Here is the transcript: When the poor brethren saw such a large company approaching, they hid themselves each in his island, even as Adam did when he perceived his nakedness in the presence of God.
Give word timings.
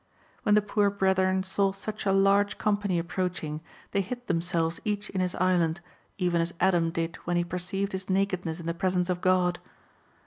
When 0.41 0.55
the 0.55 0.63
poor 0.63 0.89
brethren 0.89 1.43
saw 1.43 1.73
such 1.73 2.07
a 2.07 2.11
large 2.11 2.57
company 2.57 2.97
approaching, 2.97 3.61
they 3.91 4.01
hid 4.01 4.25
themselves 4.25 4.81
each 4.83 5.11
in 5.11 5.21
his 5.21 5.35
island, 5.35 5.79
even 6.17 6.41
as 6.41 6.55
Adam 6.59 6.89
did 6.89 7.17
when 7.25 7.37
he 7.37 7.43
perceived 7.43 7.91
his 7.91 8.09
nakedness 8.09 8.59
in 8.59 8.65
the 8.65 8.73
presence 8.73 9.11
of 9.11 9.21
God. 9.21 9.59